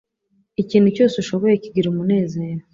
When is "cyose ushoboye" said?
0.95-1.55